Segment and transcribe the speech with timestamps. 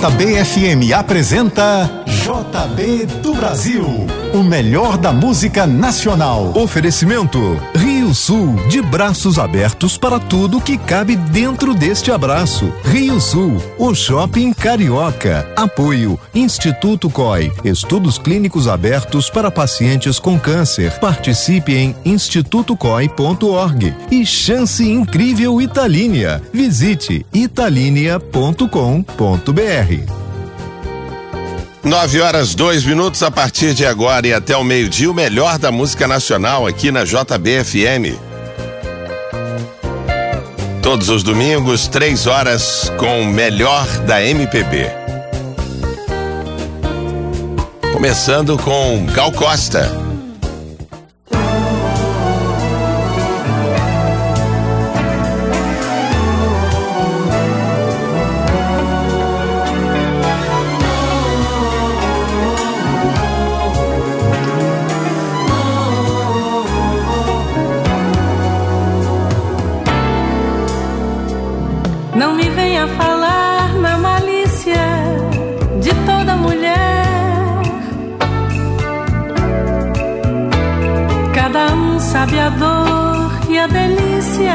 [0.00, 3.84] JBFM apresenta JB do Brasil,
[4.32, 6.56] o melhor da música nacional.
[6.56, 12.72] Oferecimento Rio Sul, de braços abertos para tudo que cabe dentro deste abraço.
[12.84, 15.50] Rio Sul, o shopping carioca.
[15.56, 20.92] Apoio Instituto COI, estudos clínicos abertos para pacientes com câncer.
[21.00, 26.40] Participe em institutocoi.org e chance incrível Italínia.
[26.52, 30.21] Visite italinea.com.br.
[31.84, 35.72] Nove horas, dois minutos a partir de agora e até o meio-dia, o melhor da
[35.72, 38.16] música nacional aqui na JBFM.
[40.80, 44.90] Todos os domingos, três horas, com o melhor da MPB.
[47.92, 50.11] Começando com Gal Costa.
[72.14, 74.74] Não me venha falar na malícia
[75.80, 77.62] de toda mulher.
[81.34, 84.54] Cada um sabe a dor e a delícia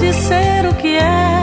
[0.00, 1.41] de ser o que é.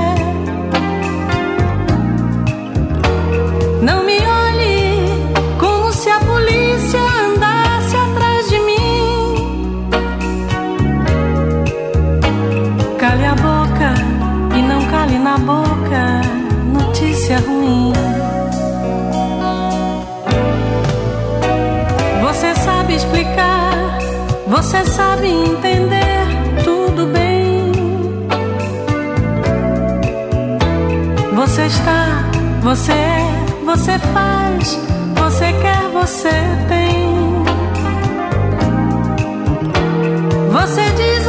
[24.49, 26.25] Você sabe entender
[26.63, 27.71] tudo bem.
[31.35, 32.25] Você está,
[32.61, 34.79] você é, você faz,
[35.15, 36.29] você quer, você
[36.67, 37.09] tem.
[40.51, 41.27] Você diz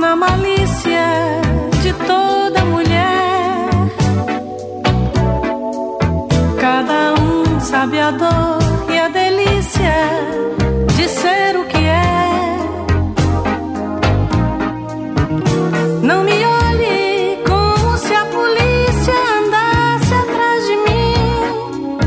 [0.00, 1.04] na malícia
[1.82, 3.68] de toda mulher.
[6.58, 8.58] Cada um sabe a dor
[8.88, 9.98] e a delícia
[10.96, 12.56] de ser o que é.
[16.02, 21.98] Não me olhe como se a polícia andasse atrás de mim.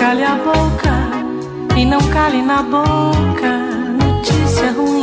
[0.00, 0.96] Cale a boca
[1.76, 3.72] e não cale na boca
[4.22, 5.01] notícia ruim.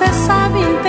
[0.00, 0.79] Você sabe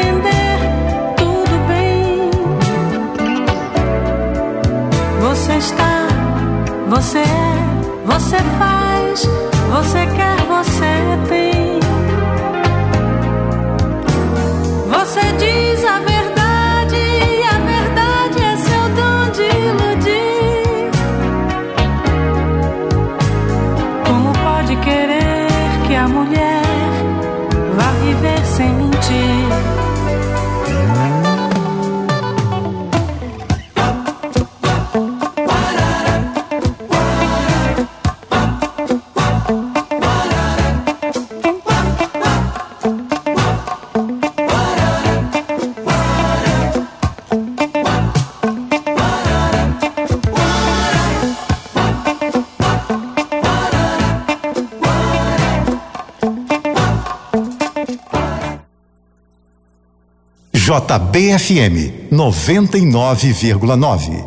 [60.72, 64.24] JBFM 99,9.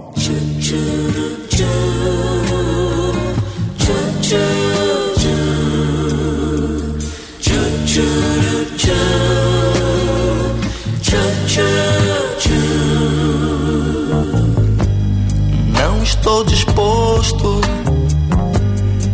[15.72, 17.62] Não estou disposto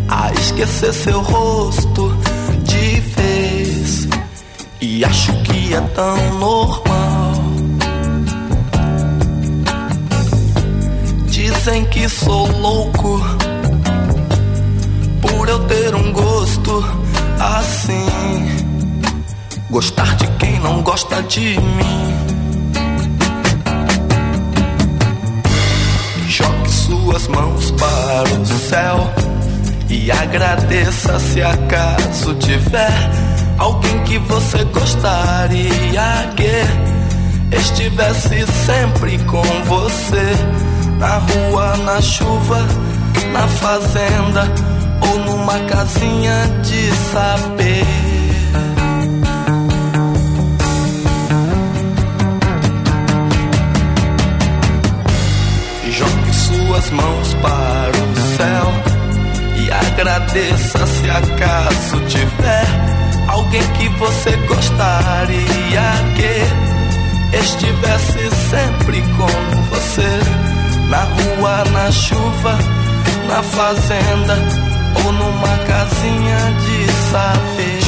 [0.08, 2.12] a esquecer seu rosto
[2.64, 4.08] de vez.
[4.80, 7.09] E acho que é tão normal.
[11.62, 13.20] Dizem que sou louco
[15.46, 16.82] eu ter um gosto
[17.38, 18.06] assim.
[19.68, 22.14] Gostar de quem não gosta de mim.
[26.28, 29.12] Jogue suas mãos para o céu
[29.90, 33.10] e agradeça se acaso tiver
[33.58, 40.69] alguém que você gostaria que estivesse sempre com você
[41.00, 42.58] na rua, na chuva,
[43.32, 44.44] na fazenda
[45.00, 47.86] ou numa casinha de saber.
[55.90, 58.72] Jogue suas mãos para o céu
[59.56, 62.66] e agradeça se acaso tiver
[63.26, 65.80] alguém que você gostaria
[66.14, 70.49] que estivesse sempre com você
[70.90, 72.58] na rua, na chuva,
[73.28, 74.36] na fazenda
[75.04, 77.80] ou numa casinha de saber.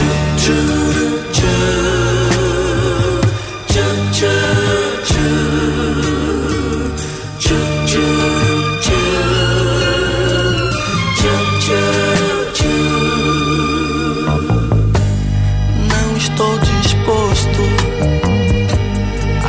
[15.91, 17.63] Não estou disposto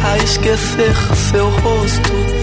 [0.03, 0.95] a esquecer
[1.31, 2.42] seu rosto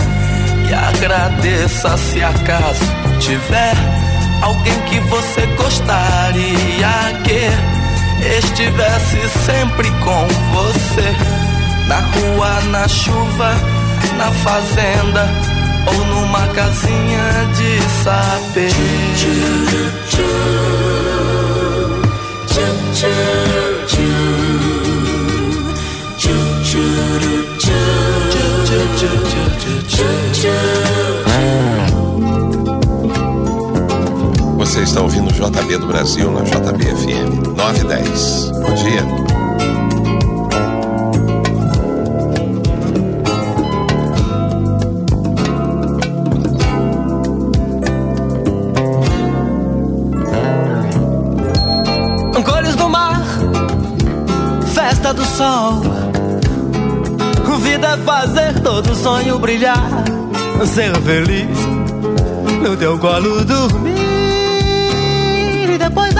[0.71, 2.85] e agradeça se acaso
[3.19, 3.75] tiver
[4.41, 6.87] alguém que você gostaria
[7.25, 11.13] que estivesse sempre com você
[11.87, 13.53] na rua, na chuva,
[14.17, 15.27] na fazenda
[15.87, 18.71] ou numa casinha de saber.
[22.87, 23.40] Você
[35.41, 38.51] JB do Brasil na JBFM 910.
[38.51, 39.31] Bom dia.
[52.77, 53.21] Do mar,
[54.73, 55.81] festa do sol.
[57.61, 59.89] Vida é fazer todo sonho brilhar,
[60.65, 61.57] ser feliz
[62.61, 63.90] no teu colo dormir e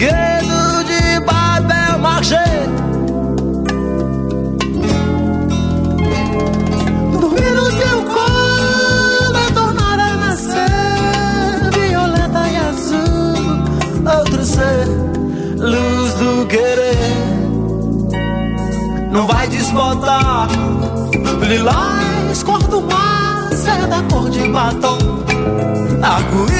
[0.00, 2.36] brinquedo de papel machê.
[7.12, 13.62] Dormir no teu colo é tornar a nascer violeta e azul,
[14.18, 14.88] outro ser,
[15.58, 16.96] luz do querer.
[19.12, 20.48] Não vai desbotar
[21.46, 24.98] lilás, cor do mar, seda cor de batom.
[26.02, 26.59] Arco-íris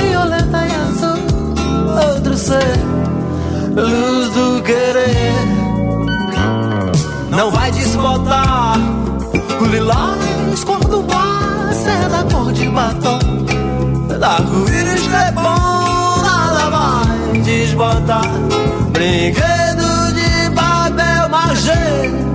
[0.00, 1.18] violeta e azul,
[2.08, 2.78] outro ser,
[3.76, 5.34] luz do querer.
[7.30, 8.78] Não vai desbotar.
[9.60, 13.18] O lilás, cor do mar, seda cor de batom.
[14.24, 15.06] Arco-íris
[17.54, 18.28] desbotar,
[20.12, 22.33] de papel machê.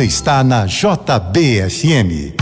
[0.00, 2.32] Você está na JBFM.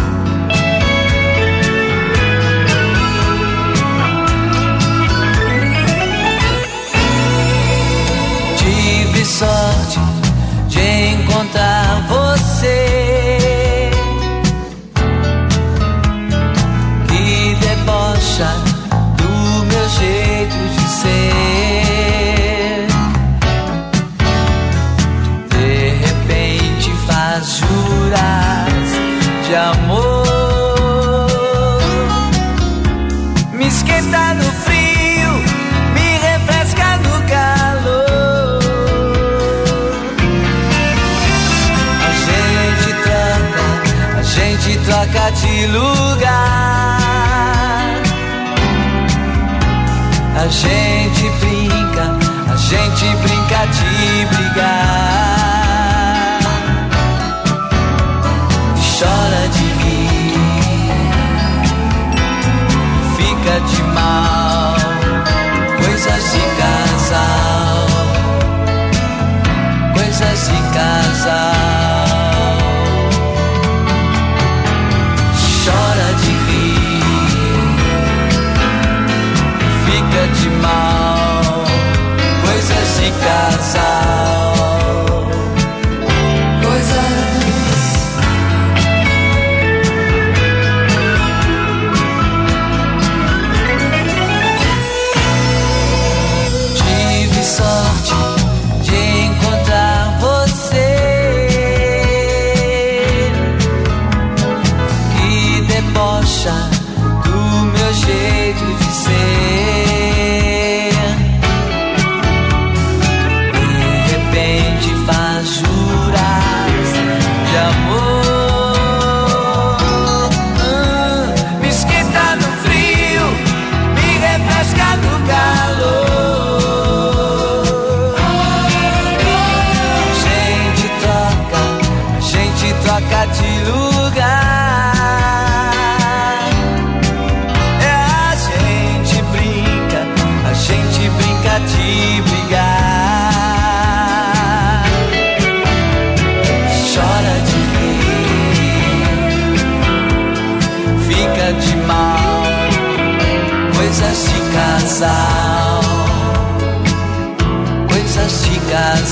[106.48, 106.77] side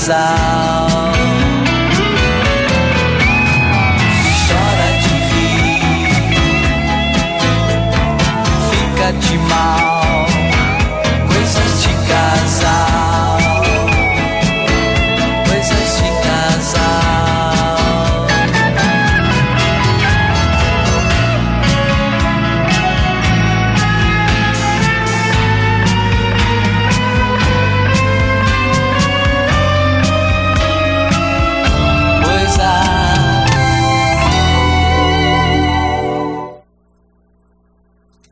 [0.07, 0.66] sound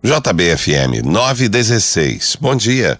[0.05, 2.37] JBFM 916.
[2.39, 2.99] Bom dia.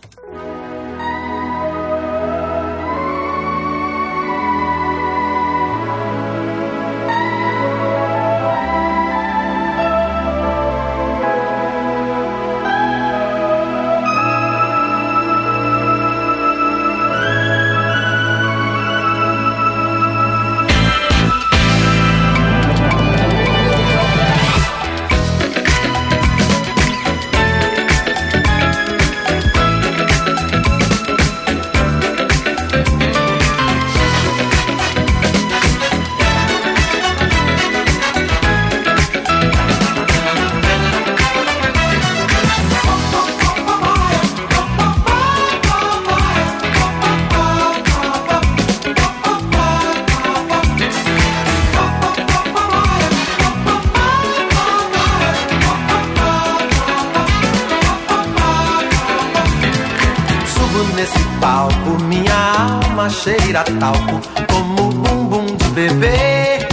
[63.86, 64.20] Talco,
[64.52, 66.68] como bumbum de bebê,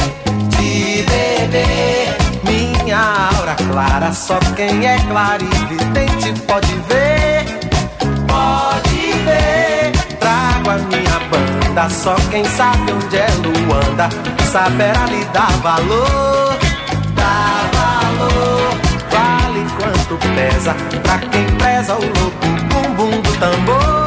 [0.49, 2.17] de bebê.
[2.45, 7.45] Minha aura clara, só quem é claro e vidente pode ver,
[8.27, 9.93] pode ver.
[10.19, 14.09] Trago a minha banda, só quem sabe onde é Luanda,
[14.51, 16.57] saberá lhe dar valor,
[17.15, 18.73] dar valor.
[19.11, 24.02] Vale quanto pesa, pra quem preza o louco bumbum do tambor,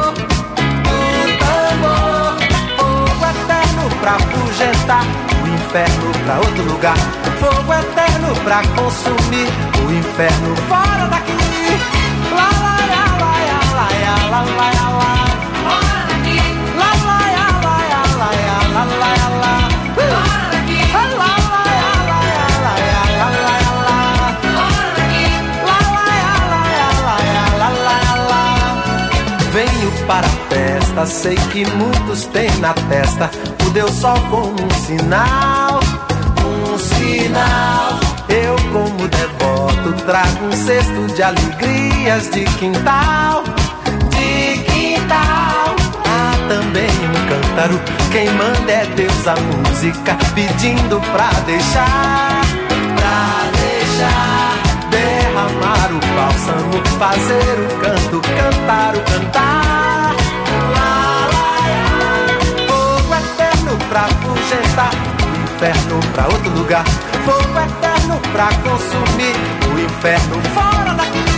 [4.06, 5.02] pra afugentar
[5.42, 6.96] o inferno pra outro lugar.
[7.40, 9.48] Fogo eterno pra consumir
[9.84, 11.32] o inferno fora daqui.
[12.30, 13.88] Lá, lá, lá, lá, lá,
[14.30, 15.25] lá, lá, lá, lá,
[29.56, 33.30] Venho para a festa, sei que muitos têm na testa
[33.66, 35.80] o Deus Sol como um sinal,
[36.44, 37.98] um sinal.
[38.28, 43.44] Eu, como devoto, trago um cesto de alegrias de quintal,
[44.10, 45.74] de quintal.
[46.04, 47.80] Há também um cântaro,
[48.12, 52.42] quem manda é Deus a música, pedindo pra deixar,
[52.94, 54.35] pra deixar
[55.46, 60.14] derramar o bálsamo, fazer o canto, cantar o cantar.
[60.74, 62.36] Lá, lá, lá.
[62.66, 64.90] Fogo eterno pra afugentar,
[65.22, 66.84] o inferno pra outro lugar.
[67.24, 69.36] Fogo eterno pra consumir
[69.72, 71.35] o inferno fora daqui.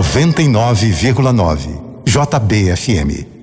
[0.00, 1.80] 99,9.
[2.04, 3.41] JBFM.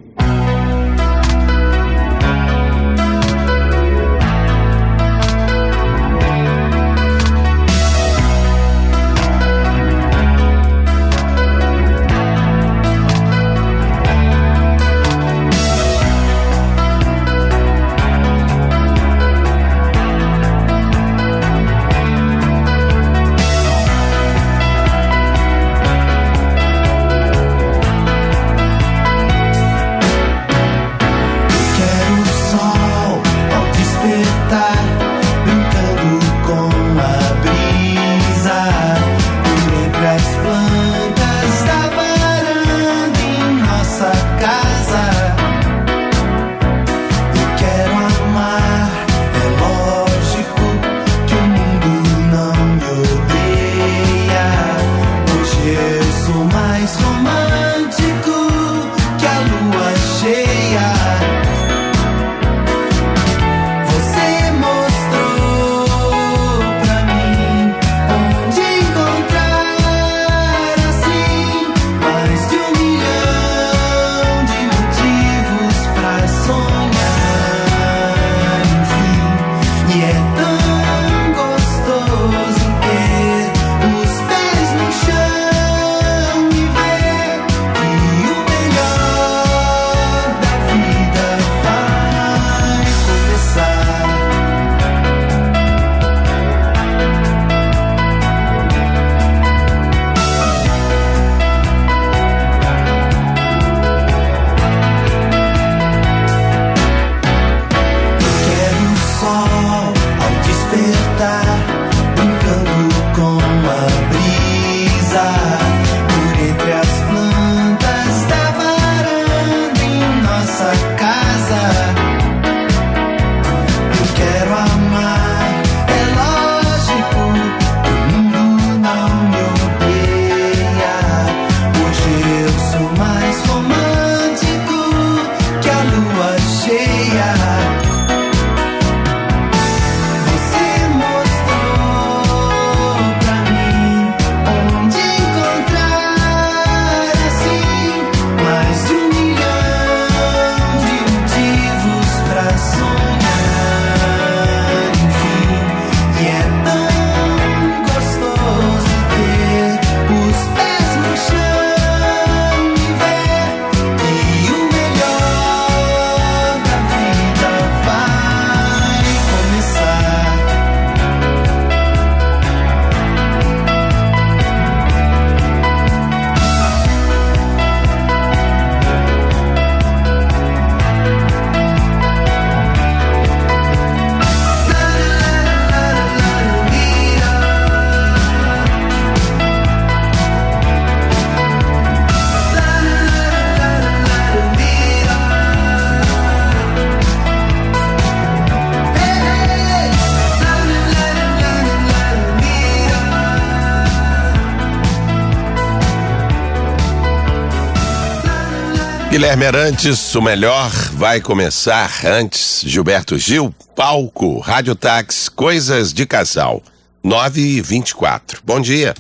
[209.10, 212.62] Guilherme Arantes, o melhor vai começar antes.
[212.64, 216.62] Gilberto Gil, palco, Rádio Táxi, coisas de casal.
[217.04, 218.40] 9 e 24.
[218.46, 218.94] Bom dia.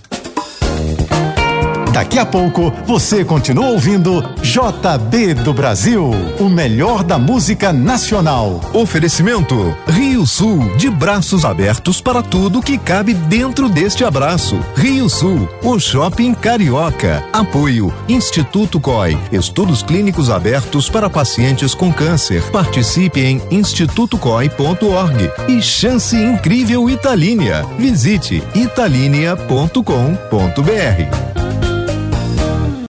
[2.00, 6.10] Daqui a pouco você continua ouvindo JB do Brasil,
[6.40, 8.62] o melhor da música nacional.
[8.74, 14.58] Oferecimento Rio Sul, de braços abertos para tudo que cabe dentro deste abraço.
[14.78, 17.22] Rio Sul, o shopping carioca.
[17.34, 22.42] Apoio Instituto COI, estudos clínicos abertos para pacientes com câncer.
[22.50, 27.66] Participe em institutocoi.org e chance incrível Italínia.
[27.78, 31.29] Visite italínia.com.br.